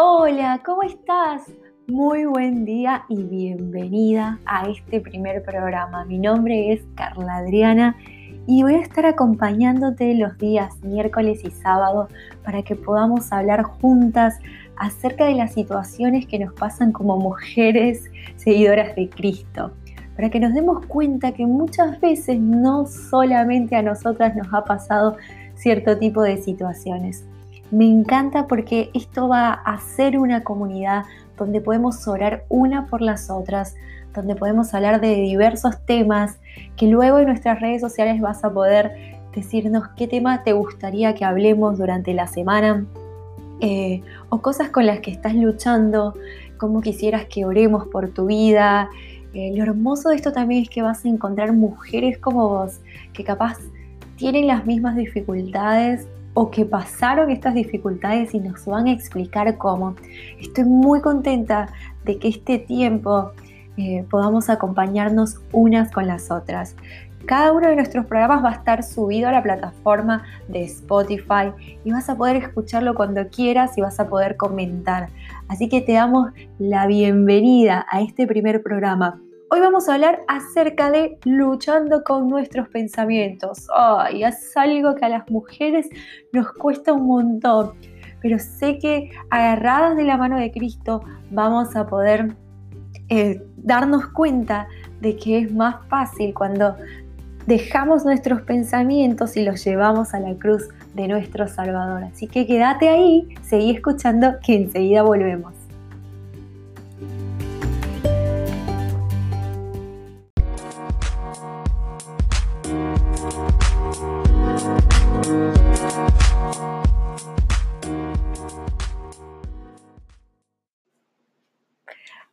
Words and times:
Hola, 0.00 0.62
¿cómo 0.64 0.84
estás? 0.84 1.42
Muy 1.88 2.24
buen 2.24 2.64
día 2.64 3.04
y 3.08 3.20
bienvenida 3.24 4.38
a 4.46 4.68
este 4.68 5.00
primer 5.00 5.42
programa. 5.42 6.04
Mi 6.04 6.18
nombre 6.18 6.72
es 6.72 6.82
Carla 6.94 7.38
Adriana 7.38 7.96
y 8.46 8.62
voy 8.62 8.74
a 8.74 8.80
estar 8.80 9.06
acompañándote 9.06 10.14
los 10.14 10.38
días 10.38 10.80
miércoles 10.84 11.40
y 11.42 11.50
sábado 11.50 12.06
para 12.44 12.62
que 12.62 12.76
podamos 12.76 13.32
hablar 13.32 13.64
juntas 13.64 14.38
acerca 14.76 15.24
de 15.24 15.34
las 15.34 15.54
situaciones 15.54 16.28
que 16.28 16.38
nos 16.38 16.54
pasan 16.54 16.92
como 16.92 17.16
mujeres 17.16 18.08
seguidoras 18.36 18.94
de 18.94 19.10
Cristo. 19.10 19.72
Para 20.14 20.30
que 20.30 20.38
nos 20.38 20.54
demos 20.54 20.86
cuenta 20.86 21.32
que 21.32 21.44
muchas 21.44 22.00
veces 22.00 22.38
no 22.38 22.86
solamente 22.86 23.74
a 23.74 23.82
nosotras 23.82 24.36
nos 24.36 24.46
ha 24.54 24.62
pasado 24.62 25.16
cierto 25.56 25.98
tipo 25.98 26.22
de 26.22 26.36
situaciones. 26.36 27.26
Me 27.70 27.86
encanta 27.86 28.46
porque 28.46 28.90
esto 28.94 29.28
va 29.28 29.52
a 29.52 29.78
ser 29.80 30.18
una 30.18 30.42
comunidad 30.42 31.04
donde 31.36 31.60
podemos 31.60 32.08
orar 32.08 32.44
una 32.48 32.86
por 32.86 33.02
las 33.02 33.30
otras, 33.30 33.74
donde 34.14 34.34
podemos 34.34 34.72
hablar 34.74 35.00
de 35.00 35.14
diversos 35.16 35.78
temas 35.84 36.38
que 36.76 36.86
luego 36.86 37.18
en 37.18 37.26
nuestras 37.26 37.60
redes 37.60 37.80
sociales 37.80 38.20
vas 38.20 38.42
a 38.42 38.52
poder 38.52 39.18
decirnos 39.34 39.88
qué 39.96 40.08
tema 40.08 40.42
te 40.42 40.52
gustaría 40.52 41.14
que 41.14 41.24
hablemos 41.24 41.78
durante 41.78 42.14
la 42.14 42.26
semana 42.26 42.86
eh, 43.60 44.02
o 44.30 44.40
cosas 44.40 44.70
con 44.70 44.86
las 44.86 45.00
que 45.00 45.10
estás 45.10 45.34
luchando, 45.34 46.14
cómo 46.56 46.80
quisieras 46.80 47.26
que 47.26 47.44
oremos 47.44 47.86
por 47.88 48.08
tu 48.10 48.26
vida. 48.26 48.88
Eh, 49.34 49.52
lo 49.54 49.62
hermoso 49.62 50.08
de 50.08 50.16
esto 50.16 50.32
también 50.32 50.62
es 50.62 50.70
que 50.70 50.80
vas 50.80 51.04
a 51.04 51.08
encontrar 51.08 51.52
mujeres 51.52 52.18
como 52.18 52.48
vos 52.48 52.80
que 53.12 53.24
capaz 53.24 53.58
tienen 54.16 54.46
las 54.46 54.64
mismas 54.64 54.96
dificultades 54.96 56.08
o 56.40 56.52
que 56.52 56.64
pasaron 56.64 57.32
estas 57.32 57.52
dificultades 57.52 58.32
y 58.32 58.38
nos 58.38 58.64
van 58.64 58.86
a 58.86 58.92
explicar 58.92 59.58
cómo. 59.58 59.96
Estoy 60.38 60.66
muy 60.66 61.00
contenta 61.00 61.68
de 62.04 62.16
que 62.20 62.28
este 62.28 62.60
tiempo 62.60 63.32
eh, 63.76 64.04
podamos 64.08 64.48
acompañarnos 64.48 65.40
unas 65.50 65.90
con 65.90 66.06
las 66.06 66.30
otras. 66.30 66.76
Cada 67.26 67.50
uno 67.50 67.66
de 67.66 67.74
nuestros 67.74 68.06
programas 68.06 68.44
va 68.44 68.50
a 68.50 68.52
estar 68.52 68.84
subido 68.84 69.28
a 69.28 69.32
la 69.32 69.42
plataforma 69.42 70.22
de 70.46 70.62
Spotify 70.62 71.50
y 71.84 71.90
vas 71.90 72.08
a 72.08 72.16
poder 72.16 72.36
escucharlo 72.36 72.94
cuando 72.94 73.26
quieras 73.30 73.76
y 73.76 73.80
vas 73.80 73.98
a 73.98 74.08
poder 74.08 74.36
comentar. 74.36 75.08
Así 75.48 75.68
que 75.68 75.80
te 75.80 75.94
damos 75.94 76.30
la 76.60 76.86
bienvenida 76.86 77.84
a 77.90 78.00
este 78.00 78.28
primer 78.28 78.62
programa. 78.62 79.20
Hoy 79.50 79.60
vamos 79.60 79.88
a 79.88 79.94
hablar 79.94 80.24
acerca 80.28 80.90
de 80.90 81.18
luchando 81.24 82.04
con 82.04 82.28
nuestros 82.28 82.68
pensamientos. 82.68 83.66
Ay, 83.74 84.22
es 84.22 84.54
algo 84.58 84.94
que 84.94 85.06
a 85.06 85.08
las 85.08 85.30
mujeres 85.30 85.88
nos 86.34 86.52
cuesta 86.52 86.92
un 86.92 87.06
montón, 87.06 87.72
pero 88.20 88.38
sé 88.38 88.78
que 88.78 89.10
agarradas 89.30 89.96
de 89.96 90.04
la 90.04 90.18
mano 90.18 90.38
de 90.38 90.50
Cristo 90.50 91.02
vamos 91.30 91.74
a 91.76 91.86
poder 91.86 92.34
eh, 93.08 93.42
darnos 93.56 94.08
cuenta 94.08 94.68
de 95.00 95.16
que 95.16 95.38
es 95.38 95.54
más 95.54 95.76
fácil 95.88 96.34
cuando 96.34 96.76
dejamos 97.46 98.04
nuestros 98.04 98.42
pensamientos 98.42 99.34
y 99.38 99.44
los 99.44 99.64
llevamos 99.64 100.12
a 100.12 100.20
la 100.20 100.34
cruz 100.34 100.68
de 100.92 101.08
nuestro 101.08 101.48
Salvador. 101.48 102.04
Así 102.04 102.26
que 102.26 102.46
quédate 102.46 102.90
ahí, 102.90 103.26
seguí 103.40 103.70
escuchando 103.70 104.34
que 104.44 104.56
enseguida 104.56 105.02
volvemos. 105.04 105.57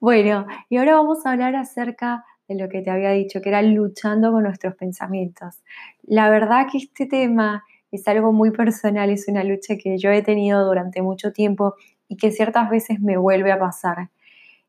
Bueno, 0.06 0.46
y 0.70 0.78
ahora 0.78 0.94
vamos 0.94 1.26
a 1.26 1.32
hablar 1.32 1.56
acerca 1.56 2.26
de 2.48 2.54
lo 2.54 2.70
que 2.70 2.84
te 2.84 2.92
había 2.92 3.10
dicho, 3.10 3.42
que 3.42 3.50
era 3.50 3.64
luchando 3.64 4.32
con 4.32 4.44
nuestros 4.44 4.76
pensamientos. 4.76 5.64
La 6.04 6.30
verdad 6.30 6.68
que 6.72 6.78
este 6.78 7.08
tema 7.08 7.64
es 7.92 8.08
algo 8.08 8.32
muy 8.32 8.52
personal, 8.52 9.10
es 9.10 9.28
una 9.28 9.44
lucha 9.44 9.78
que 9.82 9.98
yo 9.98 10.12
he 10.12 10.22
tenido 10.22 10.64
durante 10.64 11.02
mucho 11.02 11.34
tiempo 11.34 11.74
y 12.08 12.18
que 12.18 12.30
ciertas 12.30 12.70
veces 12.70 13.00
me 13.00 13.18
vuelve 13.18 13.52
a 13.52 13.58
pasar. 13.58 14.12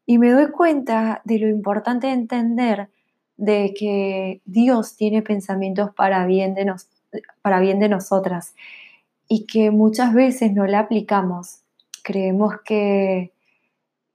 Y 0.07 0.17
me 0.17 0.31
doy 0.31 0.51
cuenta 0.51 1.21
de 1.27 1.39
lo 1.39 1.49
importante 1.49 2.07
de 2.07 2.15
entender 2.15 2.89
de 3.37 3.75
que 3.79 4.41
Dios 4.47 4.97
tiene 4.97 5.21
pensamientos 5.21 5.91
para 5.95 6.25
bien 6.25 6.55
de, 6.55 6.73
para 7.43 7.61
bien 7.61 7.79
de 7.79 7.91
nosotras 7.91 8.55
y 9.29 9.45
que 9.45 9.71
muchas 9.71 10.15
veces 10.15 10.55
no 10.55 10.67
la 10.67 10.79
aplicamos. 10.79 11.59
Creemos 12.03 12.55
que 12.65 13.36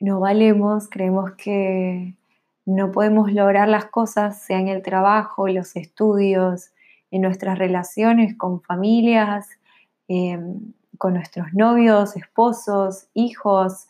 no 0.01 0.19
valemos, 0.19 0.89
creemos 0.89 1.31
que 1.37 2.15
no 2.65 2.91
podemos 2.91 3.31
lograr 3.31 3.69
las 3.69 3.85
cosas, 3.85 4.41
sea 4.41 4.59
en 4.59 4.67
el 4.67 4.81
trabajo, 4.81 5.47
los 5.47 5.75
estudios, 5.75 6.71
en 7.11 7.21
nuestras 7.21 7.57
relaciones 7.57 8.35
con 8.37 8.61
familias, 8.61 9.47
em, 10.07 10.73
con 10.97 11.13
nuestros 11.13 11.53
novios, 11.53 12.15
esposos, 12.15 13.07
hijos, 13.13 13.87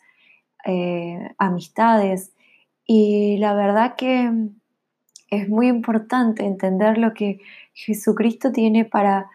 eh, 0.66 1.34
amistades. 1.38 2.32
Y 2.86 3.38
la 3.38 3.54
verdad 3.54 3.94
que 3.96 4.30
es 5.30 5.48
muy 5.48 5.68
importante 5.68 6.44
entender 6.44 6.98
lo 6.98 7.14
que 7.14 7.40
Jesucristo 7.74 8.52
tiene 8.52 8.84
para 8.84 9.30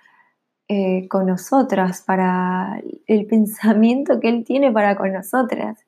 eh, 0.69 1.07
con 1.07 1.25
nosotras, 1.27 2.01
para 2.01 2.81
el 3.07 3.25
pensamiento 3.27 4.19
que 4.19 4.29
Él 4.29 4.43
tiene 4.45 4.71
para 4.71 4.95
con 4.95 5.13
nosotras. 5.13 5.86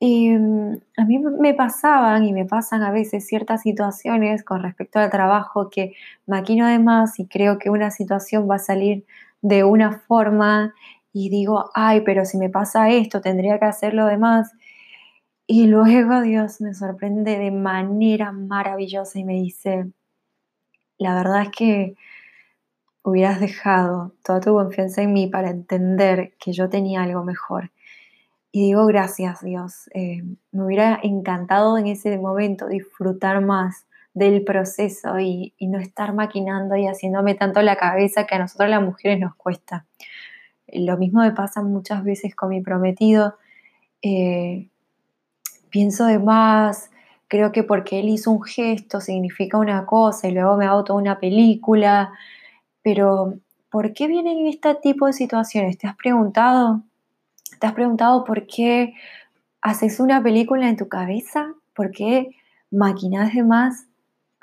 Mm, 0.00 0.74
a 0.98 1.04
mí 1.06 1.18
me 1.18 1.54
pasaban 1.54 2.24
y 2.24 2.32
me 2.32 2.44
pasan 2.44 2.82
a 2.82 2.90
veces 2.92 3.26
ciertas 3.26 3.62
situaciones 3.62 4.44
con 4.44 4.62
respecto 4.62 4.98
al 4.98 5.10
trabajo 5.10 5.70
que 5.70 5.94
maquino 6.26 6.66
además 6.66 7.18
y 7.18 7.26
creo 7.26 7.58
que 7.58 7.70
una 7.70 7.90
situación 7.90 8.48
va 8.50 8.56
a 8.56 8.58
salir 8.58 9.06
de 9.40 9.64
una 9.64 9.92
forma 10.00 10.74
y 11.12 11.30
digo, 11.30 11.70
ay, 11.74 12.02
pero 12.02 12.26
si 12.26 12.36
me 12.36 12.50
pasa 12.50 12.90
esto, 12.90 13.22
tendría 13.22 13.58
que 13.58 13.64
hacer 13.64 13.94
lo 13.94 14.06
demás. 14.06 14.52
Y 15.46 15.66
luego 15.66 16.22
Dios 16.22 16.60
me 16.60 16.74
sorprende 16.74 17.38
de 17.38 17.50
manera 17.50 18.32
maravillosa 18.32 19.18
y 19.18 19.24
me 19.24 19.34
dice, 19.34 19.92
la 20.98 21.14
verdad 21.14 21.42
es 21.42 21.50
que 21.50 21.96
hubieras 23.02 23.40
dejado 23.40 24.12
toda 24.22 24.40
tu 24.40 24.52
confianza 24.52 25.00
en 25.02 25.14
mí 25.14 25.26
para 25.28 25.48
entender 25.48 26.34
que 26.38 26.52
yo 26.52 26.68
tenía 26.68 27.02
algo 27.02 27.24
mejor 27.24 27.70
y 28.56 28.62
digo, 28.62 28.86
gracias 28.86 29.42
Dios, 29.42 29.90
eh, 29.92 30.22
me 30.50 30.64
hubiera 30.64 30.98
encantado 31.02 31.76
en 31.76 31.88
ese 31.88 32.16
momento 32.16 32.68
disfrutar 32.68 33.42
más 33.42 33.84
del 34.14 34.44
proceso 34.44 35.20
y, 35.20 35.52
no 35.60 35.78
estar 35.78 36.14
maquinando 36.14 36.74
y 36.74 36.86
haciéndome 36.86 37.34
tanto 37.34 37.60
la 37.60 37.76
cabeza 37.76 38.24
que 38.24 38.34
a 38.34 38.38
nosotros 38.38 38.70
las 38.70 38.80
mujeres 38.80 39.20
nos 39.20 39.34
cuesta. 39.34 39.84
Lo 40.68 40.96
mismo 40.96 41.20
me 41.20 41.32
pasa 41.32 41.60
muchas 41.60 42.02
veces 42.02 42.34
con 42.34 42.48
mi 42.48 42.62
prometido. 42.62 43.36
Eh, 44.00 44.70
pienso 45.68 46.06
de 46.06 46.18
más, 46.18 46.90
creo 47.28 47.52
que 47.52 47.62
porque 47.62 48.00
él 48.00 48.08
hizo 48.08 48.30
un 48.30 48.42
gesto 48.42 49.02
significa 49.02 49.58
una 49.58 49.84
cosa 49.84 50.28
y 50.28 50.32
luego 50.32 50.56
me 50.56 50.64
hago 50.64 50.82
toda 50.82 50.98
una 50.98 51.18
película, 51.18 52.10
pero 52.80 53.34
¿por 53.68 53.92
qué 53.92 54.06
vienen 54.06 54.46
este 54.46 54.74
tipo 54.76 55.06
de 55.08 55.12
situaciones? 55.12 55.76
¿Te 55.76 55.88
has 55.88 55.96
preguntado? 55.96 56.80
¿Te 57.60 57.66
has 57.66 57.72
preguntado 57.72 58.24
por 58.24 58.46
qué 58.46 58.94
haces 59.62 60.00
una 60.00 60.22
película 60.22 60.68
en 60.68 60.76
tu 60.76 60.88
cabeza? 60.88 61.54
¿Por 61.74 61.90
qué 61.90 62.30
maquinas 62.70 63.34
de 63.34 63.42
más? 63.42 63.86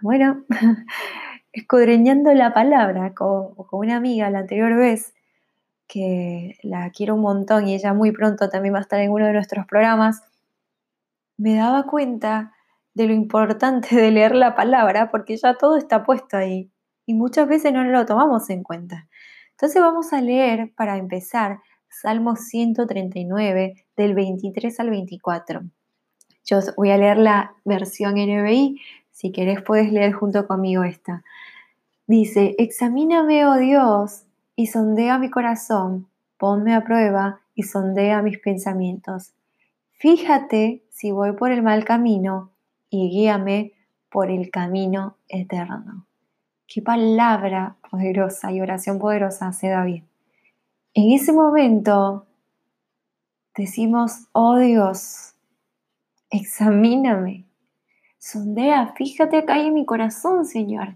Bueno, 0.02 0.44
escudriñando 1.53 2.34
la 2.34 2.53
palabra 2.53 3.13
con, 3.13 3.56
con 3.56 3.80
una 3.80 3.97
amiga 3.97 4.30
la 4.30 4.40
anterior 4.40 4.75
vez, 4.75 5.13
que 5.88 6.57
la 6.63 6.89
quiero 6.92 7.16
un 7.16 7.22
montón 7.22 7.68
y 7.68 7.75
ella 7.75 7.94
muy 7.94 8.12
pronto 8.12 8.50
también 8.50 8.74
va 8.74 8.80
a 8.80 8.81
estar 8.81 9.00
en 9.00 9.12
uno 9.12 9.28
de 9.28 9.33
nuestros 9.33 9.66
programas, 9.66 10.24
me 11.38 11.56
daba 11.56 11.83
cuenta 11.83 12.54
de 12.94 13.07
lo 13.07 13.13
importante 13.13 13.95
de 13.95 14.12
leer 14.12 14.36
la 14.36 14.56
palabra 14.56 15.10
porque 15.12 15.38
ya 15.38 15.56
todo 15.56 15.78
está 15.78 16.04
puesto 16.04 16.38
ahí 16.38 16.72
y 17.06 17.13
muchas 17.13 17.48
veces 17.48 17.74
no 17.74 17.83
lo 17.83 18.06
tomamos 18.06 18.50
en 18.50 18.63
cuenta. 18.63 19.07
Entonces 19.51 19.81
vamos 19.81 20.13
a 20.13 20.22
leer 20.22 20.74
para 20.75 20.98
empezar 20.98 21.60
Salmo 22.01 22.36
139, 22.36 23.86
del 23.95 24.16
23 24.16 24.80
al 24.80 24.90
24. 24.90 25.62
Yo 26.44 26.60
voy 26.75 26.90
a 26.90 26.98
leer 26.98 27.18
la 27.18 27.54
versión 27.63 28.16
NBI, 28.16 28.81
si 29.12 29.31
querés 29.31 29.62
puedes 29.62 29.92
leer 29.92 30.12
junto 30.12 30.48
conmigo 30.48 30.84
esta. 30.84 31.24
Dice, 32.07 32.56
examíname, 32.57 33.45
oh 33.45 33.57
Dios, 33.57 34.24
y 34.56 34.68
sondea 34.68 35.19
mi 35.19 35.30
corazón, 35.30 36.07
ponme 36.38 36.74
a 36.74 36.84
prueba 36.84 37.42
y 37.54 37.63
sondea 37.63 38.24
mis 38.24 38.40
pensamientos. 38.40 39.34
Fíjate 39.92 40.84
si 40.90 41.12
voy 41.12 41.34
por 41.34 41.51
el 41.51 41.62
mal 41.62 41.86
camino 41.86 42.51
y 42.90 43.10
guíame 43.10 43.74
por 44.10 44.31
el 44.31 44.50
camino 44.50 45.18
eterno. 45.28 46.07
Qué 46.68 46.81
palabra 46.81 47.78
poderosa 47.90 48.51
y 48.51 48.62
oración 48.62 48.98
poderosa 48.98 49.48
hace 49.48 49.69
David. 49.69 50.04
En 50.95 51.12
ese 51.12 51.34
momento 51.34 52.28
decimos, 53.57 54.28
oh 54.31 54.57
Dios, 54.57 55.34
examíname, 56.30 57.48
sondea, 58.19 58.94
fíjate 58.95 59.38
acá 59.38 59.60
en 59.60 59.74
mi 59.74 59.88
corazón, 59.88 60.45
Señor. 60.45 60.94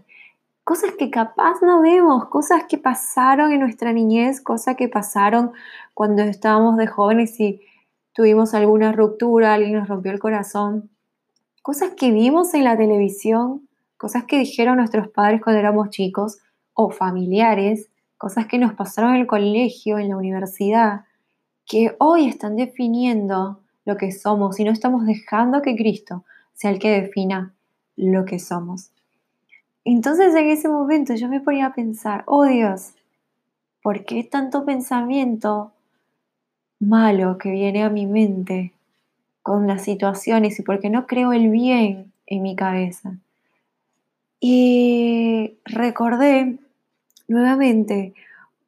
Cosas 0.64 0.92
que 1.00 1.10
capaz 1.10 1.64
no 1.64 1.82
vemos, 1.82 2.26
cosas 2.26 2.66
que 2.70 2.78
pasaron 2.78 3.52
en 3.52 3.62
nuestra 3.62 3.92
niñez, 3.92 4.40
cosas 4.40 4.76
que 4.76 4.88
pasaron 4.88 5.54
cuando 5.96 6.22
estábamos 6.22 6.78
de 6.78 6.86
jóvenes 6.86 7.40
y 7.40 7.62
tuvimos 8.14 8.54
alguna 8.54 8.92
ruptura, 8.92 9.56
alguien 9.56 9.80
nos 9.80 9.88
rompió 9.88 10.12
el 10.12 10.20
corazón, 10.20 10.92
cosas 11.64 11.94
que 11.98 12.12
vimos 12.12 12.54
en 12.54 12.66
la 12.66 12.78
televisión, 12.78 13.68
cosas 13.98 14.26
que 14.26 14.38
dijeron 14.38 14.78
nuestros 14.78 15.08
padres 15.08 15.42
cuando 15.42 15.60
éramos 15.60 15.90
chicos 15.90 16.38
o 16.74 16.92
familiares, 16.92 17.90
cosas 18.18 18.48
que 18.48 18.58
nos 18.58 18.74
pasaron 18.74 19.16
en 19.16 19.22
el 19.22 19.28
colegio, 19.28 20.00
en 20.00 20.10
la 20.10 20.18
universidad, 20.18 21.06
que 21.66 21.96
hoy 22.00 22.28
están 22.28 22.56
definiendo 22.56 23.60
lo 23.86 23.98
que 23.98 24.12
somos 24.12 24.60
y 24.60 24.64
no 24.64 24.72
estamos 24.72 25.06
dejando 25.06 25.62
que 25.62 25.76
Cristo 25.76 26.24
sea 26.54 26.72
el 26.72 26.80
que 26.80 27.02
defina 27.02 27.54
lo 27.96 28.26
que 28.26 28.40
somos. 28.40 28.92
Entonces 29.86 30.36
en 30.36 30.50
ese 30.50 30.68
momento 30.68 31.16
yo 31.16 31.30
me 31.30 31.40
ponía 31.40 31.68
a 31.68 31.74
pensar, 31.74 32.24
oh 32.26 32.46
Dios, 32.46 32.94
¿por 33.82 34.04
qué 34.04 34.24
tanto 34.24 34.66
pensamiento 34.66 35.72
malo 36.80 37.38
que 37.38 37.52
viene 37.52 37.84
a 37.84 37.90
mi 37.90 38.06
mente 38.06 38.74
con 39.42 39.68
las 39.68 39.84
situaciones 39.84 40.60
y 40.60 40.64
por 40.64 40.80
qué 40.80 40.90
no 40.90 41.08
creo 41.08 41.32
el 41.32 41.50
bien 41.50 42.12
en 42.26 42.42
mi 42.42 42.56
cabeza? 42.56 43.18
Y 44.40 45.58
recordé 45.64 46.60
nuevamente 47.28 48.14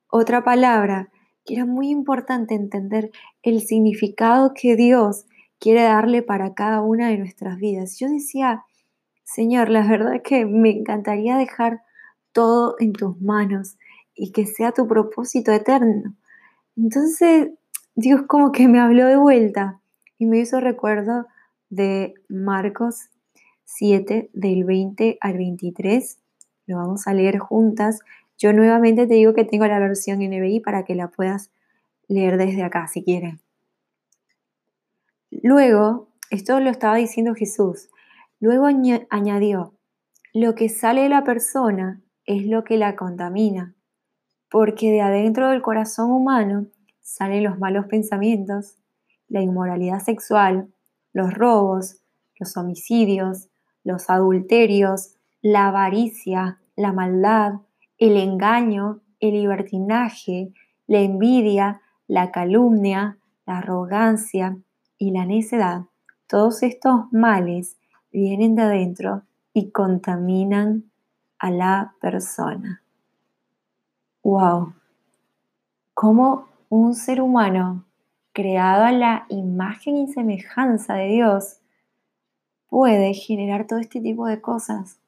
otra 0.10 0.44
palabra 0.44 1.10
que 1.46 1.56
era 1.56 1.66
muy 1.66 1.90
importante 1.90 2.56
entender 2.56 3.12
el 3.44 3.62
significado 3.62 4.54
que 4.54 4.76
Dios 4.76 5.26
quiere 5.60 5.84
darle 5.84 6.22
para 6.22 6.54
cada 6.54 6.82
una 6.82 7.10
de 7.10 7.18
nuestras 7.18 7.58
vidas. 7.58 7.98
Yo 7.98 8.08
decía, 8.08 8.64
Señor, 9.24 9.70
la 9.70 9.88
verdad 9.88 10.16
es 10.16 10.22
que 10.24 10.46
me 10.46 10.72
encantaría 10.72 11.38
dejar 11.38 11.82
todo 12.32 12.76
en 12.80 12.94
tus 12.94 13.20
manos 13.22 13.78
y 14.16 14.32
que 14.32 14.46
sea 14.46 14.72
tu 14.72 14.88
propósito 14.88 15.52
eterno. 15.52 16.16
Entonces, 16.76 17.50
Dios 17.96 18.22
como 18.28 18.52
que 18.52 18.68
me 18.68 18.80
habló 18.80 19.06
de 19.06 19.18
vuelta 19.18 19.82
y 20.18 20.26
me 20.26 20.40
hizo 20.40 20.60
recuerdo 20.60 21.26
de 21.70 22.14
Marcos 22.28 23.10
7, 23.66 24.30
del 24.34 24.64
20 24.64 25.18
al 25.22 25.38
23. 25.38 26.20
Lo 26.66 26.78
vamos 26.78 27.08
a 27.08 27.14
leer 27.14 27.40
juntas. 27.40 28.00
Yo 28.40 28.54
nuevamente 28.54 29.06
te 29.06 29.16
digo 29.16 29.34
que 29.34 29.44
tengo 29.44 29.68
la 29.68 29.80
versión 29.80 30.20
NBI 30.20 30.62
para 30.62 30.86
que 30.86 30.96
la 30.96 31.10
puedas 31.10 31.52
leer 32.08 32.38
desde 32.38 32.64
acá 32.64 32.88
si 32.88 33.04
quieres. 33.04 33.36
Luego, 35.30 36.08
esto 36.32 36.60
lo 36.62 36.70
estaba 36.70 36.96
diciendo 36.96 37.36
Jesús, 37.36 37.90
luego 38.40 38.68
añadió, 39.10 39.74
lo 40.34 40.56
que 40.56 40.70
sale 40.70 41.04
de 41.04 41.10
la 41.10 41.24
persona 41.24 42.02
es 42.26 42.46
lo 42.46 42.64
que 42.64 42.78
la 42.78 42.96
contamina, 42.96 43.76
porque 44.50 44.90
de 44.90 45.02
adentro 45.02 45.50
del 45.50 45.62
corazón 45.62 46.12
humano 46.12 46.68
salen 47.02 47.44
los 47.44 47.60
malos 47.60 47.88
pensamientos, 47.88 48.78
la 49.28 49.42
inmoralidad 49.42 50.00
sexual, 50.00 50.70
los 51.12 51.34
robos, 51.34 52.02
los 52.40 52.56
homicidios, 52.56 53.50
los 53.84 54.10
adulterios, 54.10 55.16
la 55.42 55.68
avaricia, 55.68 56.60
la 56.76 56.94
maldad, 56.94 57.54
el 58.00 58.16
engaño, 58.18 59.02
el 59.20 59.34
libertinaje, 59.34 60.54
la 60.88 61.00
envidia, 61.00 61.82
la 62.08 62.32
calumnia, 62.32 63.20
la 63.46 63.60
arrogancia 63.60 64.58
y 64.98 65.12
la 65.12 65.26
necedad. 65.26 65.84
Todos 66.28 66.64
estos 66.64 67.12
males 67.12 67.78
vienen 68.12 68.56
de 68.56 68.64
adentro 68.64 69.24
y 69.54 69.72
contaminan 69.72 70.90
a 71.38 71.52
la 71.52 71.94
persona. 72.02 72.82
¡Wow! 74.24 74.74
¿Cómo 75.94 76.48
un 76.70 76.96
ser 76.96 77.22
humano 77.22 77.86
creado 78.32 78.84
a 78.84 78.92
la 78.92 79.26
imagen 79.30 79.98
y 79.98 80.08
semejanza 80.08 80.94
de 80.96 81.08
Dios 81.08 81.58
puede 82.68 83.14
generar 83.14 83.68
todo 83.68 83.80
este 83.80 84.00
tipo 84.00 84.28
de 84.28 84.40
cosas? 84.40 84.99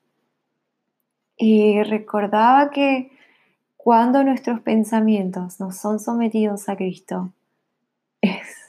Y 1.38 1.81
recordaba 1.83 2.69
que 2.69 3.12
cuando 3.78 4.24
nuestros 4.24 4.60
pensamientos 4.62 5.60
no 5.60 5.72
son 5.72 6.00
sometidos 6.00 6.69
a 6.69 6.75
Cristo, 6.75 7.33
es 8.22 8.62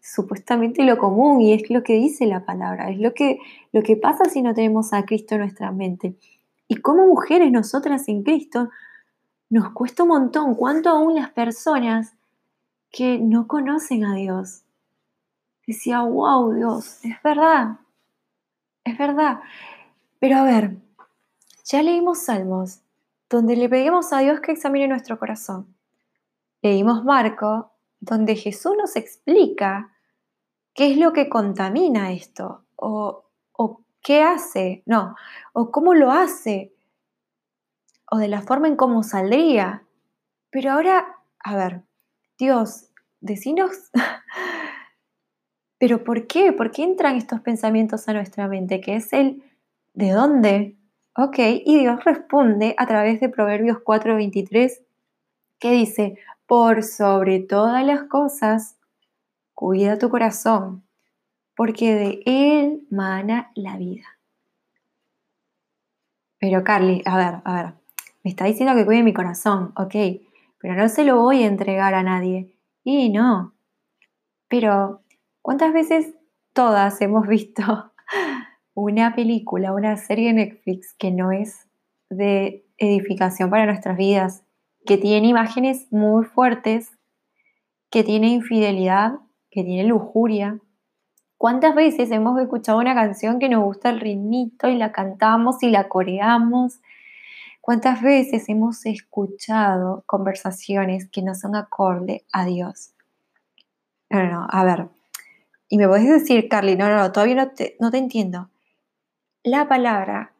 supuestamente 0.00 0.84
lo 0.84 0.98
común 0.98 1.40
y 1.40 1.52
es 1.52 1.70
lo 1.70 1.82
que 1.82 1.94
dice 1.94 2.26
la 2.26 2.44
palabra, 2.44 2.90
es 2.90 2.98
lo 2.98 3.14
que, 3.14 3.38
lo 3.72 3.82
que 3.82 3.96
pasa 3.96 4.26
si 4.26 4.42
no 4.42 4.54
tenemos 4.54 4.92
a 4.92 5.04
Cristo 5.04 5.34
en 5.34 5.40
nuestra 5.40 5.72
mente. 5.72 6.14
Y 6.68 6.76
como 6.76 7.06
mujeres, 7.06 7.50
nosotras 7.50 8.08
en 8.08 8.22
Cristo, 8.22 8.68
nos 9.48 9.70
cuesta 9.72 10.02
un 10.02 10.10
montón, 10.10 10.54
cuanto 10.54 10.90
aún 10.90 11.14
las 11.14 11.30
personas 11.30 12.14
que 12.90 13.18
no 13.18 13.46
conocen 13.46 14.04
a 14.04 14.14
Dios. 14.14 14.62
Decía, 15.66 16.02
wow, 16.02 16.52
Dios, 16.52 17.04
es 17.04 17.22
verdad, 17.22 17.78
es 18.84 18.96
verdad. 18.96 19.40
Pero 20.18 20.36
a 20.38 20.44
ver, 20.44 20.76
ya 21.72 21.82
leímos 21.82 22.18
Salmos, 22.18 22.82
donde 23.30 23.56
le 23.56 23.66
pedimos 23.66 24.12
a 24.12 24.18
Dios 24.18 24.40
que 24.40 24.52
examine 24.52 24.88
nuestro 24.88 25.18
corazón. 25.18 25.74
Leímos 26.60 27.02
Marco, 27.02 27.72
donde 27.98 28.36
Jesús 28.36 28.74
nos 28.76 28.94
explica 28.94 29.90
qué 30.74 30.90
es 30.92 30.98
lo 30.98 31.14
que 31.14 31.30
contamina 31.30 32.12
esto, 32.12 32.66
o, 32.76 33.24
o 33.52 33.80
qué 34.02 34.22
hace, 34.22 34.82
no, 34.84 35.16
o 35.54 35.70
cómo 35.70 35.94
lo 35.94 36.10
hace, 36.10 36.74
o 38.10 38.18
de 38.18 38.28
la 38.28 38.42
forma 38.42 38.68
en 38.68 38.76
cómo 38.76 39.02
saldría. 39.02 39.82
Pero 40.50 40.72
ahora, 40.72 41.20
a 41.38 41.56
ver, 41.56 41.84
Dios, 42.36 42.90
decinos, 43.20 43.90
pero 45.78 46.04
¿por 46.04 46.26
qué? 46.26 46.52
¿Por 46.52 46.70
qué 46.70 46.82
entran 46.82 47.16
estos 47.16 47.40
pensamientos 47.40 48.06
a 48.08 48.12
nuestra 48.12 48.46
mente? 48.46 48.82
Que 48.82 48.96
es 48.96 49.10
el 49.14 49.42
de 49.94 50.10
dónde, 50.10 50.76
Ok, 51.14 51.38
y 51.38 51.78
Dios 51.78 52.02
responde 52.04 52.74
a 52.78 52.86
través 52.86 53.20
de 53.20 53.28
Proverbios 53.28 53.78
4:23, 53.84 54.82
que 55.58 55.72
dice, 55.72 56.18
por 56.46 56.82
sobre 56.82 57.40
todas 57.40 57.84
las 57.84 58.04
cosas, 58.04 58.78
cuida 59.54 59.98
tu 59.98 60.08
corazón, 60.08 60.84
porque 61.54 61.94
de 61.94 62.22
él 62.24 62.86
mana 62.90 63.52
la 63.54 63.76
vida. 63.76 64.06
Pero 66.40 66.64
Carly, 66.64 67.02
a 67.04 67.16
ver, 67.16 67.42
a 67.44 67.54
ver, 67.62 67.74
me 68.24 68.30
está 68.30 68.46
diciendo 68.46 68.74
que 68.74 68.86
cuide 68.86 69.02
mi 69.02 69.12
corazón, 69.12 69.72
ok, 69.76 69.94
pero 70.58 70.74
no 70.74 70.88
se 70.88 71.04
lo 71.04 71.20
voy 71.20 71.42
a 71.42 71.46
entregar 71.46 71.94
a 71.94 72.02
nadie. 72.02 72.56
Y 72.84 73.10
no. 73.10 73.54
Pero, 74.48 75.02
¿cuántas 75.42 75.72
veces 75.72 76.14
todas 76.52 77.00
hemos 77.02 77.26
visto 77.28 77.92
una 78.74 79.14
película, 79.14 79.72
una 79.72 79.96
serie 79.96 80.28
de 80.28 80.34
Netflix 80.34 80.94
que 80.94 81.10
no 81.10 81.32
es 81.32 81.68
de 82.08 82.66
edificación 82.78 83.50
para 83.50 83.66
nuestras 83.66 83.96
vidas, 83.96 84.44
que 84.84 84.98
tiene 84.98 85.28
imágenes 85.28 85.86
muy 85.90 86.24
fuertes, 86.24 86.90
que 87.90 88.02
tiene 88.02 88.28
infidelidad, 88.28 89.14
que 89.50 89.62
tiene 89.62 89.84
lujuria. 89.84 90.58
¿Cuántas 91.36 91.74
veces 91.74 92.10
hemos 92.10 92.40
escuchado 92.40 92.78
una 92.78 92.94
canción 92.94 93.38
que 93.38 93.48
nos 93.48 93.62
gusta 93.62 93.90
el 93.90 94.00
ritmito 94.00 94.68
y 94.68 94.76
la 94.76 94.92
cantamos 94.92 95.62
y 95.62 95.70
la 95.70 95.88
coreamos? 95.88 96.80
¿Cuántas 97.60 98.02
veces 98.02 98.48
hemos 98.48 98.86
escuchado 98.86 100.02
conversaciones 100.06 101.08
que 101.08 101.22
no 101.22 101.34
son 101.34 101.54
acorde 101.54 102.24
a 102.32 102.44
Dios? 102.44 102.94
No, 104.10 104.24
no, 104.24 104.46
a 104.50 104.64
ver. 104.64 104.88
Y 105.68 105.78
me 105.78 105.88
puedes 105.88 106.08
decir, 106.08 106.48
Carly, 106.48 106.76
no, 106.76 106.88
no, 106.88 107.12
todavía 107.12 107.36
no 107.36 107.50
te, 107.50 107.76
no 107.80 107.90
te 107.90 107.98
entiendo. 107.98 108.50
La 109.44 109.66
palabra 109.66 110.32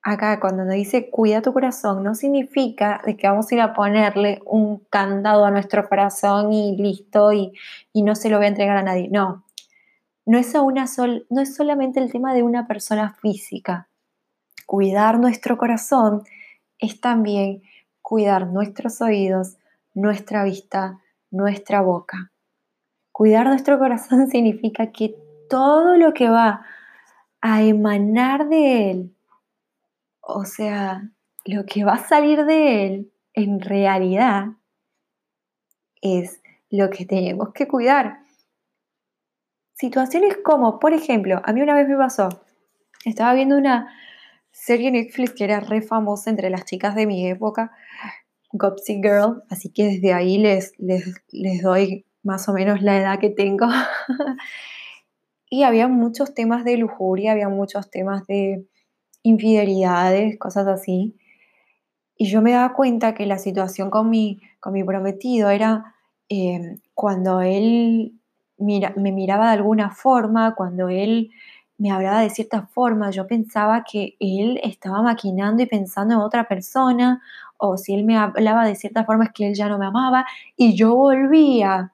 acá 0.00 0.38
cuando 0.38 0.64
nos 0.64 0.74
dice 0.74 1.10
cuida 1.10 1.42
tu 1.42 1.52
corazón 1.52 2.04
no 2.04 2.14
significa 2.14 3.02
de 3.04 3.16
que 3.16 3.26
vamos 3.26 3.50
a 3.50 3.54
ir 3.56 3.60
a 3.60 3.74
ponerle 3.74 4.40
un 4.46 4.78
candado 4.90 5.44
a 5.44 5.50
nuestro 5.50 5.88
corazón 5.88 6.52
y 6.52 6.76
listo 6.76 7.32
y, 7.32 7.52
no 7.94 8.14
se 8.14 8.30
lo 8.30 8.36
voy 8.36 8.46
a 8.46 8.50
entregar 8.50 8.76
a 8.76 8.84
nadie. 8.84 9.08
No, 9.10 9.44
no 10.24 10.38
es, 10.38 10.54
una 10.54 10.86
sol, 10.86 11.26
no 11.30 11.40
es 11.40 11.56
solamente 11.56 11.98
el 11.98 12.12
tema 12.12 12.32
de 12.32 12.44
una 12.44 12.68
persona 12.68 13.12
física. 13.14 13.88
Cuidar 14.66 15.18
nuestro 15.18 15.58
corazón 15.58 16.22
es 16.78 17.00
también 17.00 17.62
cuidar 18.02 18.46
nuestros 18.46 19.00
oídos, 19.00 19.56
nuestra 19.94 20.44
vista, 20.44 21.00
nuestra 21.32 21.80
boca. 21.80 22.30
Cuidar 23.10 23.48
nuestro 23.48 23.80
corazón 23.80 24.28
significa 24.30 24.92
que 24.92 25.16
todo 25.50 25.96
lo 25.96 26.14
que 26.14 26.30
va 26.30 26.64
a 27.40 27.62
emanar 27.62 28.48
de 28.48 28.90
Él. 28.90 29.16
O 30.20 30.44
sea, 30.44 31.10
lo 31.44 31.64
que 31.64 31.84
va 31.84 31.94
a 31.94 32.08
salir 32.08 32.44
de 32.44 32.86
Él 32.86 33.12
en 33.34 33.60
realidad 33.60 34.48
es 36.02 36.40
lo 36.70 36.90
que 36.90 37.06
tenemos 37.06 37.52
que 37.52 37.66
cuidar. 37.66 38.20
situaciones 39.74 40.36
como, 40.44 40.80
por 40.80 40.92
ejemplo, 40.92 41.40
a 41.44 41.52
mí 41.52 41.62
una 41.62 41.74
vez 41.74 41.88
me 41.88 41.96
pasó, 41.96 42.28
estaba 43.04 43.32
viendo 43.34 43.56
una 43.56 43.88
serie 44.50 44.90
Netflix 44.90 45.34
que 45.34 45.44
era 45.44 45.60
re 45.60 45.82
famosa 45.82 46.30
entre 46.30 46.50
las 46.50 46.64
chicas 46.64 46.96
de 46.96 47.06
mi 47.06 47.28
época, 47.28 47.70
Gopsy 48.52 48.94
Girl, 48.94 49.44
así 49.50 49.70
que 49.70 49.84
desde 49.84 50.12
ahí 50.12 50.38
les, 50.38 50.72
les, 50.78 51.14
les 51.30 51.62
doy 51.62 52.06
más 52.24 52.48
o 52.48 52.52
menos 52.52 52.82
la 52.82 52.98
edad 52.98 53.18
que 53.20 53.30
tengo. 53.30 53.66
y 55.50 55.62
había 55.62 55.88
muchos 55.88 56.34
temas 56.34 56.64
de 56.64 56.76
lujuria, 56.76 57.32
había 57.32 57.48
muchos 57.48 57.90
temas 57.90 58.26
de 58.26 58.66
infidelidades, 59.22 60.38
cosas 60.38 60.66
así. 60.66 61.16
Y 62.16 62.26
yo 62.28 62.42
me 62.42 62.52
daba 62.52 62.74
cuenta 62.74 63.14
que 63.14 63.26
la 63.26 63.38
situación 63.38 63.90
con 63.90 64.10
mi, 64.10 64.40
con 64.60 64.72
mi 64.72 64.84
prometido 64.84 65.50
era 65.50 65.94
eh, 66.28 66.78
cuando 66.94 67.40
él 67.40 68.18
mira, 68.58 68.92
me 68.96 69.12
miraba 69.12 69.46
de 69.46 69.52
alguna 69.52 69.90
forma, 69.90 70.54
cuando 70.54 70.88
él 70.88 71.30
me 71.78 71.92
hablaba 71.92 72.20
de 72.20 72.30
cierta 72.30 72.66
forma, 72.66 73.10
yo 73.10 73.26
pensaba 73.26 73.84
que 73.84 74.16
él 74.18 74.60
estaba 74.64 75.00
maquinando 75.00 75.62
y 75.62 75.66
pensando 75.66 76.14
en 76.14 76.20
otra 76.20 76.48
persona, 76.48 77.22
o 77.56 77.76
si 77.76 77.94
él 77.94 78.04
me 78.04 78.16
hablaba 78.16 78.66
de 78.66 78.74
cierta 78.74 79.04
forma 79.04 79.26
es 79.26 79.30
que 79.32 79.48
él 79.48 79.54
ya 79.54 79.68
no 79.68 79.78
me 79.78 79.86
amaba, 79.86 80.26
y 80.56 80.74
yo 80.74 80.94
volvía 80.96 81.92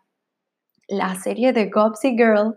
la 0.89 1.15
serie 1.17 1.53
de 1.53 1.71
Gopsy 1.71 2.17
Girl 2.17 2.57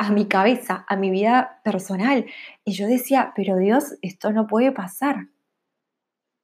a 0.00 0.10
mi 0.12 0.26
cabeza, 0.26 0.86
a 0.88 0.96
mi 0.96 1.10
vida 1.10 1.60
personal, 1.62 2.24
y 2.64 2.72
yo 2.72 2.86
decía, 2.86 3.34
pero 3.36 3.58
Dios, 3.58 3.98
esto 4.00 4.32
no 4.32 4.46
puede 4.46 4.72
pasar. 4.72 5.28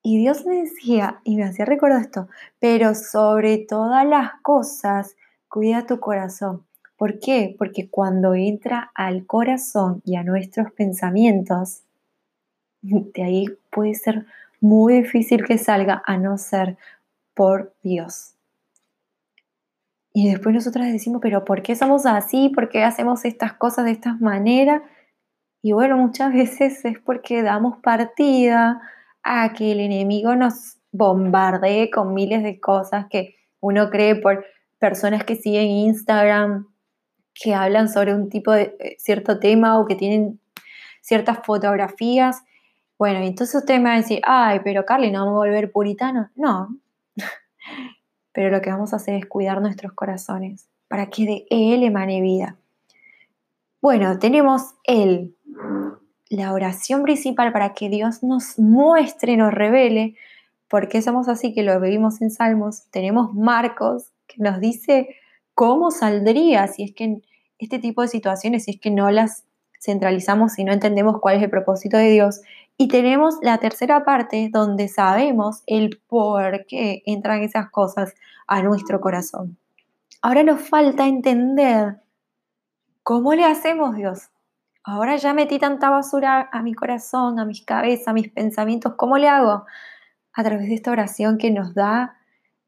Y 0.02 0.18
Dios 0.18 0.44
me 0.44 0.56
decía, 0.56 1.22
y 1.24 1.36
me 1.36 1.44
hacía 1.44 1.64
recordar 1.64 2.02
esto, 2.02 2.28
pero 2.60 2.94
sobre 2.94 3.56
todas 3.56 4.06
las 4.06 4.32
cosas, 4.42 5.16
cuida 5.48 5.86
tu 5.86 5.98
corazón. 6.00 6.66
¿Por 6.98 7.18
qué? 7.18 7.56
Porque 7.58 7.88
cuando 7.88 8.34
entra 8.34 8.92
al 8.94 9.24
corazón 9.24 10.02
y 10.04 10.16
a 10.16 10.22
nuestros 10.22 10.70
pensamientos, 10.72 11.80
de 12.82 13.22
ahí 13.22 13.46
puede 13.70 13.94
ser 13.94 14.26
muy 14.60 15.02
difícil 15.02 15.46
que 15.46 15.56
salga 15.56 16.02
a 16.04 16.18
no 16.18 16.36
ser 16.36 16.76
por 17.32 17.74
Dios. 17.82 18.35
Y 20.18 20.30
después 20.30 20.54
nosotras 20.54 20.90
decimos, 20.90 21.20
pero 21.20 21.44
¿por 21.44 21.60
qué 21.60 21.76
somos 21.76 22.06
así? 22.06 22.48
¿Por 22.48 22.70
qué 22.70 22.82
hacemos 22.82 23.26
estas 23.26 23.52
cosas 23.52 23.84
de 23.84 23.90
esta 23.90 24.14
manera? 24.14 24.82
Y 25.60 25.72
bueno, 25.72 25.98
muchas 25.98 26.32
veces 26.32 26.82
es 26.86 26.98
porque 26.98 27.42
damos 27.42 27.76
partida 27.82 28.80
a 29.22 29.52
que 29.52 29.72
el 29.72 29.80
enemigo 29.80 30.34
nos 30.34 30.78
bombardee 30.90 31.90
con 31.90 32.14
miles 32.14 32.42
de 32.42 32.58
cosas 32.58 33.08
que 33.10 33.34
uno 33.60 33.90
cree 33.90 34.16
por 34.16 34.46
personas 34.78 35.22
que 35.24 35.36
siguen 35.36 35.68
Instagram, 35.68 36.66
que 37.34 37.52
hablan 37.52 37.90
sobre 37.90 38.14
un 38.14 38.30
tipo 38.30 38.52
de 38.52 38.74
eh, 38.78 38.96
cierto 38.98 39.38
tema 39.38 39.78
o 39.78 39.84
que 39.84 39.96
tienen 39.96 40.40
ciertas 41.02 41.40
fotografías. 41.44 42.42
Bueno, 42.98 43.18
entonces 43.18 43.54
usted 43.56 43.76
me 43.76 43.90
va 43.90 43.92
a 43.96 43.98
decir, 43.98 44.22
ay, 44.24 44.60
pero 44.64 44.86
Carly, 44.86 45.10
¿no 45.10 45.26
vamos 45.26 45.34
a 45.34 45.46
volver 45.46 45.70
puritano? 45.70 46.30
No. 46.36 46.68
pero 48.36 48.50
lo 48.50 48.60
que 48.60 48.68
vamos 48.68 48.92
a 48.92 48.96
hacer 48.96 49.14
es 49.14 49.24
cuidar 49.24 49.62
nuestros 49.62 49.94
corazones 49.94 50.68
para 50.88 51.08
que 51.08 51.24
de 51.24 51.46
Él 51.48 51.82
emane 51.82 52.20
vida. 52.20 52.58
Bueno, 53.80 54.18
tenemos 54.18 54.74
Él, 54.84 55.34
la 56.28 56.52
oración 56.52 57.02
principal 57.02 57.50
para 57.50 57.72
que 57.72 57.88
Dios 57.88 58.22
nos 58.22 58.58
muestre, 58.58 59.38
nos 59.38 59.54
revele 59.54 60.16
por 60.68 60.90
qué 60.90 61.00
somos 61.00 61.28
así, 61.28 61.54
que 61.54 61.62
lo 61.62 61.80
vivimos 61.80 62.20
en 62.20 62.30
Salmos. 62.30 62.82
Tenemos 62.90 63.32
Marcos, 63.32 64.12
que 64.26 64.42
nos 64.42 64.60
dice 64.60 65.16
cómo 65.54 65.90
saldría 65.90 66.66
si 66.66 66.82
es 66.82 66.92
que 66.92 67.22
este 67.58 67.78
tipo 67.78 68.02
de 68.02 68.08
situaciones, 68.08 68.64
si 68.64 68.72
es 68.72 68.78
que 68.78 68.90
no 68.90 69.10
las 69.10 69.44
centralizamos 69.80 70.58
y 70.58 70.64
no 70.64 70.74
entendemos 70.74 71.20
cuál 71.22 71.38
es 71.38 71.42
el 71.42 71.48
propósito 71.48 71.96
de 71.96 72.10
Dios. 72.10 72.42
Y 72.78 72.88
tenemos 72.88 73.36
la 73.40 73.58
tercera 73.58 74.04
parte 74.04 74.50
donde 74.52 74.88
sabemos 74.88 75.62
el 75.66 76.00
por 76.06 76.66
qué 76.66 77.02
entran 77.06 77.42
esas 77.42 77.70
cosas 77.70 78.14
a 78.46 78.62
nuestro 78.62 79.00
corazón. 79.00 79.56
Ahora 80.20 80.42
nos 80.42 80.60
falta 80.60 81.06
entender 81.06 81.96
cómo 83.02 83.34
le 83.34 83.44
hacemos 83.44 83.94
Dios. 83.96 84.28
Ahora 84.84 85.16
ya 85.16 85.32
metí 85.32 85.58
tanta 85.58 85.90
basura 85.90 86.48
a 86.52 86.62
mi 86.62 86.74
corazón, 86.74 87.38
a 87.38 87.44
mis 87.44 87.64
cabezas, 87.64 88.08
a 88.08 88.12
mis 88.12 88.28
pensamientos. 88.30 88.94
¿Cómo 88.96 89.16
le 89.16 89.28
hago? 89.28 89.64
A 90.32 90.44
través 90.44 90.68
de 90.68 90.74
esta 90.74 90.90
oración 90.90 91.38
que 91.38 91.50
nos 91.50 91.74
da 91.74 92.16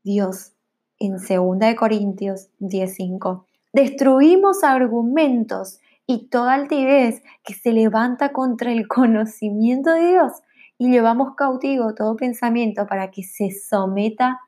Dios 0.03 0.53
en 0.99 1.19
2 1.19 1.75
Corintios 1.77 2.49
10:5. 2.61 3.45
Destruimos 3.73 4.65
argumentos 4.65 5.81
y 6.11 6.29
toda 6.29 6.55
altivez 6.55 7.23
que 7.45 7.53
se 7.53 7.71
levanta 7.71 8.33
contra 8.33 8.73
el 8.73 8.89
conocimiento 8.89 9.93
de 9.93 10.09
Dios 10.09 10.33
y 10.79 10.91
llevamos 10.91 11.37
cautivo 11.37 11.95
todo 11.95 12.17
pensamiento 12.17 12.87
para 12.87 13.11
que 13.11 13.23
se 13.23 13.51
someta 13.51 14.41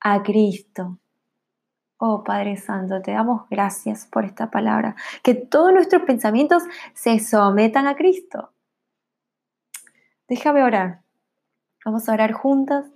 a 0.00 0.22
Cristo. 0.22 0.98
Oh 1.98 2.24
Padre 2.24 2.56
Santo, 2.56 3.02
te 3.02 3.12
damos 3.12 3.42
gracias 3.50 4.06
por 4.06 4.24
esta 4.24 4.50
palabra. 4.50 4.96
Que 5.22 5.34
todos 5.34 5.74
nuestros 5.74 6.02
pensamientos 6.04 6.62
se 6.94 7.18
sometan 7.18 7.86
a 7.86 7.94
Cristo. 7.94 8.52
Déjame 10.26 10.62
orar. 10.62 11.02
Vamos 11.84 12.08
a 12.08 12.12
orar 12.14 12.32
juntas 12.32 12.86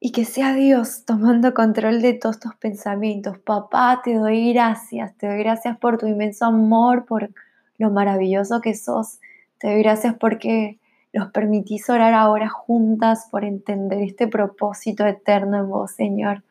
y 0.00 0.12
que 0.12 0.24
sea 0.24 0.54
Dios 0.54 1.04
tomando 1.04 1.54
control 1.54 2.00
de 2.00 2.14
todos 2.14 2.38
tus 2.38 2.54
pensamientos. 2.54 3.38
Papá, 3.38 4.00
te 4.04 4.14
doy 4.14 4.52
gracias, 4.52 5.16
te 5.16 5.26
doy 5.26 5.38
gracias 5.38 5.76
por 5.78 5.98
tu 5.98 6.06
inmenso 6.06 6.44
amor, 6.44 7.04
por 7.04 7.30
lo 7.78 7.90
maravilloso 7.90 8.60
que 8.60 8.74
sos. 8.74 9.18
Te 9.58 9.68
doy 9.68 9.82
gracias 9.82 10.14
porque 10.14 10.78
nos 11.12 11.32
permitís 11.32 11.90
orar 11.90 12.14
ahora 12.14 12.48
juntas 12.48 13.28
por 13.30 13.44
entender 13.44 14.02
este 14.02 14.28
propósito 14.28 15.04
eterno 15.06 15.58
en 15.58 15.68
vos, 15.68 15.90
Señor. 15.92 16.44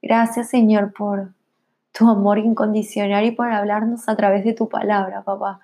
Gracias, 0.00 0.50
Señor, 0.50 0.92
por 0.92 1.32
tu 1.90 2.08
amor 2.08 2.38
incondicional 2.38 3.24
y 3.24 3.32
por 3.32 3.50
hablarnos 3.50 4.08
a 4.08 4.16
través 4.16 4.44
de 4.44 4.52
tu 4.52 4.68
palabra, 4.68 5.22
papá. 5.22 5.60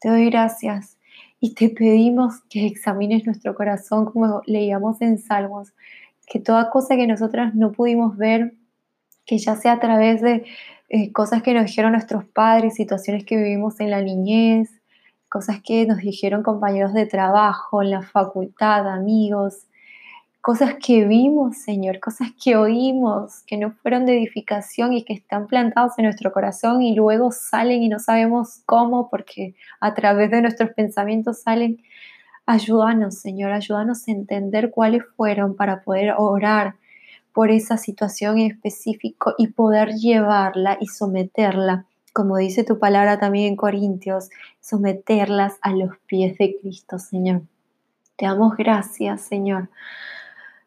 Te 0.00 0.08
doy 0.08 0.28
gracias 0.28 0.98
y 1.38 1.54
te 1.54 1.68
pedimos 1.68 2.40
que 2.50 2.66
examines 2.66 3.26
nuestro 3.26 3.54
corazón 3.54 4.06
como 4.06 4.42
leíamos 4.46 5.00
en 5.02 5.18
Salmos 5.18 5.72
que 6.32 6.40
toda 6.40 6.70
cosa 6.70 6.96
que 6.96 7.06
nosotras 7.06 7.54
no 7.54 7.72
pudimos 7.72 8.16
ver, 8.16 8.54
que 9.26 9.36
ya 9.36 9.54
sea 9.54 9.72
a 9.72 9.80
través 9.80 10.22
de 10.22 10.46
eh, 10.88 11.12
cosas 11.12 11.42
que 11.42 11.52
nos 11.52 11.66
dijeron 11.66 11.92
nuestros 11.92 12.24
padres, 12.24 12.74
situaciones 12.74 13.26
que 13.26 13.36
vivimos 13.36 13.80
en 13.80 13.90
la 13.90 14.00
niñez, 14.00 14.70
cosas 15.28 15.60
que 15.62 15.84
nos 15.84 15.98
dijeron 15.98 16.42
compañeros 16.42 16.94
de 16.94 17.04
trabajo, 17.04 17.82
en 17.82 17.90
la 17.90 18.00
facultad, 18.00 18.88
amigos, 18.88 19.66
cosas 20.40 20.76
que 20.82 21.04
vimos, 21.04 21.58
Señor, 21.58 22.00
cosas 22.00 22.28
que 22.42 22.56
oímos, 22.56 23.42
que 23.46 23.58
no 23.58 23.72
fueron 23.72 24.06
de 24.06 24.16
edificación 24.16 24.94
y 24.94 25.04
que 25.04 25.12
están 25.12 25.46
plantados 25.46 25.98
en 25.98 26.06
nuestro 26.06 26.32
corazón 26.32 26.80
y 26.80 26.94
luego 26.94 27.30
salen 27.30 27.82
y 27.82 27.90
no 27.90 27.98
sabemos 27.98 28.62
cómo 28.64 29.10
porque 29.10 29.54
a 29.80 29.92
través 29.92 30.30
de 30.30 30.40
nuestros 30.40 30.70
pensamientos 30.70 31.42
salen 31.42 31.82
Ayúdanos, 32.46 33.18
Señor, 33.18 33.52
ayúdanos 33.52 34.08
a 34.08 34.10
entender 34.10 34.70
cuáles 34.70 35.04
fueron 35.16 35.54
para 35.54 35.82
poder 35.82 36.14
orar 36.18 36.74
por 37.32 37.50
esa 37.50 37.76
situación 37.76 38.38
en 38.38 38.50
específico 38.50 39.34
y 39.38 39.48
poder 39.48 39.94
llevarla 39.94 40.76
y 40.80 40.86
someterla, 40.86 41.86
como 42.12 42.36
dice 42.36 42.64
tu 42.64 42.78
palabra 42.78 43.18
también 43.18 43.52
en 43.52 43.56
Corintios, 43.56 44.28
someterlas 44.60 45.54
a 45.62 45.72
los 45.72 45.96
pies 46.06 46.36
de 46.36 46.56
Cristo, 46.60 46.98
Señor. 46.98 47.42
Te 48.16 48.26
damos 48.26 48.56
gracias, 48.56 49.22
Señor. 49.22 49.70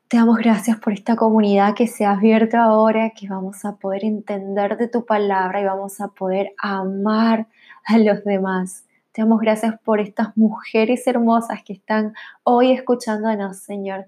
Te 0.08 0.18
damos 0.18 0.38
gracias 0.38 0.78
por 0.78 0.94
esta 0.94 1.16
comunidad 1.16 1.76
que 1.76 1.88
se 1.88 2.06
ha 2.06 2.12
abierto 2.12 2.58
ahora, 2.58 3.10
que 3.10 3.28
vamos 3.28 3.66
a 3.66 3.76
poder 3.76 4.06
entender 4.06 4.78
de 4.78 4.88
tu 4.88 5.06
palabra 5.06 5.62
y 5.62 5.66
vamos 5.66 6.00
a 6.00 6.08
poder 6.08 6.54
amar 6.58 7.48
a 7.86 7.98
los 7.98 8.24
demás. 8.24 8.85
Te 9.16 9.22
damos 9.22 9.40
gracias 9.40 9.80
por 9.80 10.02
estas 10.02 10.36
mujeres 10.36 11.08
hermosas 11.08 11.64
que 11.64 11.72
están 11.72 12.14
hoy 12.44 12.74
escuchándonos, 12.74 13.60
Señor. 13.60 14.08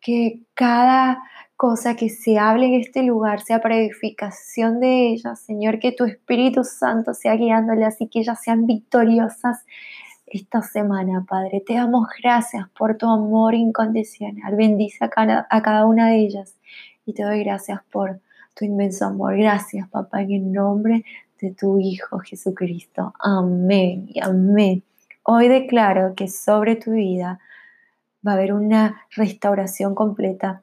Que 0.00 0.42
cada 0.54 1.24
cosa 1.56 1.96
que 1.96 2.08
se 2.08 2.38
hable 2.38 2.66
en 2.66 2.74
este 2.74 3.02
lugar 3.02 3.40
sea 3.40 3.60
para 3.60 3.76
edificación 3.76 4.78
de 4.78 5.08
ellas, 5.08 5.40
Señor. 5.40 5.80
Que 5.80 5.90
tu 5.90 6.04
Espíritu 6.04 6.62
Santo 6.62 7.14
sea 7.14 7.34
guiándolas 7.34 8.00
y 8.00 8.06
que 8.06 8.20
ellas 8.20 8.40
sean 8.44 8.64
victoriosas 8.64 9.66
esta 10.26 10.62
semana, 10.62 11.26
Padre. 11.28 11.60
Te 11.66 11.74
damos 11.74 12.06
gracias 12.22 12.68
por 12.78 12.96
tu 12.96 13.10
amor 13.10 13.56
incondicional. 13.56 14.54
Bendice 14.54 15.04
a 15.04 15.08
cada, 15.08 15.48
a 15.50 15.62
cada 15.62 15.84
una 15.84 16.10
de 16.10 16.18
ellas 16.18 16.54
y 17.04 17.12
te 17.12 17.24
doy 17.24 17.42
gracias 17.42 17.80
por 17.90 18.20
tu 18.54 18.64
inmenso 18.64 19.06
amor. 19.06 19.36
Gracias, 19.36 19.88
papá, 19.88 20.22
en 20.22 20.30
el 20.30 20.52
nombre 20.52 21.04
de 21.40 21.52
tu 21.52 21.78
Hijo 21.78 22.18
Jesucristo. 22.18 23.14
Amén 23.18 24.06
y 24.08 24.20
amén. 24.20 24.82
Hoy 25.22 25.48
declaro 25.48 26.14
que 26.14 26.28
sobre 26.28 26.76
tu 26.76 26.92
vida 26.92 27.40
va 28.26 28.32
a 28.32 28.34
haber 28.34 28.52
una 28.52 29.02
restauración 29.10 29.94
completa 29.94 30.62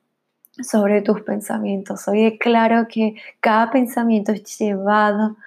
sobre 0.61 1.01
tus 1.01 1.21
pensamientos. 1.21 2.07
Hoy 2.07 2.23
declaro 2.23 2.87
que 2.87 3.15
cada 3.39 3.71
pensamiento 3.71 4.31
es 4.31 4.57
llevado 4.59 5.37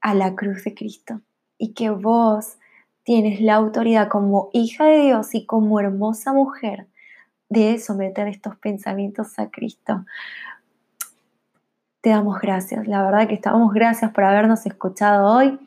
a 0.00 0.14
la 0.14 0.34
cruz 0.34 0.64
de 0.64 0.74
Cristo 0.74 1.20
y 1.58 1.72
que 1.72 1.90
vos 1.90 2.56
tienes 3.04 3.40
la 3.40 3.54
autoridad 3.54 4.08
como 4.08 4.50
hija 4.52 4.86
de 4.86 5.00
Dios 5.00 5.34
y 5.34 5.46
como 5.46 5.80
hermosa 5.80 6.32
mujer 6.32 6.86
de 7.48 7.78
someter 7.78 8.28
estos 8.28 8.56
pensamientos 8.56 9.38
a 9.38 9.50
Cristo. 9.50 10.04
Te 12.00 12.08
damos 12.08 12.40
gracias, 12.40 12.88
la 12.88 13.02
verdad 13.02 13.28
que 13.28 13.34
estamos 13.34 13.74
gracias 13.74 14.10
por 14.12 14.24
habernos 14.24 14.64
escuchado 14.64 15.36
hoy. 15.36 15.58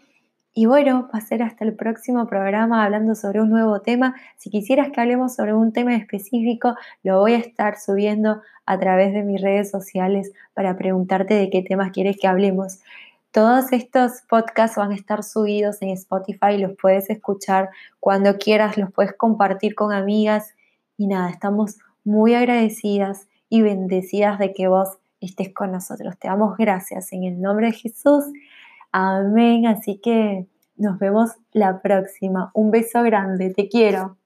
Y 0.56 0.66
bueno, 0.66 1.08
va 1.14 1.20
a 1.20 1.22
ser 1.22 1.44
hasta 1.44 1.64
el 1.64 1.76
próximo 1.76 2.26
programa 2.26 2.84
hablando 2.84 3.14
sobre 3.14 3.40
un 3.40 3.52
nuevo 3.52 3.82
tema. 3.82 4.16
Si 4.38 4.50
quisieras 4.50 4.90
que 4.90 5.00
hablemos 5.00 5.36
sobre 5.36 5.54
un 5.54 5.74
tema 5.74 5.96
específico, 5.96 6.76
lo 7.04 7.20
voy 7.20 7.34
a 7.34 7.38
estar 7.38 7.78
subiendo 7.80 8.42
a 8.66 8.80
través 8.80 9.14
de 9.14 9.22
mis 9.22 9.42
redes 9.42 9.70
sociales 9.70 10.32
para 10.56 10.76
preguntarte 10.76 11.36
de 11.36 11.52
qué 11.52 11.62
temas 11.62 11.92
quieres 11.92 12.18
que 12.20 12.28
hablemos. 12.28 12.80
Todos 13.30 13.72
estos 13.72 14.24
podcasts 14.28 14.78
van 14.78 14.92
a 14.92 14.96
estar 14.96 15.24
subidos 15.24 15.84
en 15.84 15.90
Spotify, 15.90 16.58
los 16.58 16.72
puedes 16.82 17.12
escuchar 17.12 17.70
cuando 18.00 18.40
quieras, 18.40 18.76
los 18.80 18.92
puedes 18.92 19.14
compartir 19.14 19.76
con 19.76 19.94
amigas 19.94 20.56
y 20.98 21.06
nada, 21.06 21.30
estamos 21.30 21.78
muy 22.04 22.34
agradecidas 22.34 23.28
y 23.50 23.62
bendecidas 23.62 24.40
de 24.40 24.52
que 24.52 24.68
vos 24.68 24.98
estés 25.26 25.54
con 25.54 25.72
nosotros. 25.72 26.18
Te 26.18 26.28
damos 26.28 26.58
gracias 26.58 27.12
en 27.14 27.24
el 27.24 27.42
nombre 27.42 27.68
de 27.68 27.74
Jesús. 27.74 28.26
Amén. 28.92 29.68
Así 29.68 30.00
que 30.02 30.48
nos 30.76 31.00
vemos 31.00 31.32
la 31.52 31.82
próxima. 31.82 32.52
Un 32.54 32.72
beso 32.72 33.04
grande. 33.04 33.54
Te 33.54 33.68
quiero. 33.70 34.18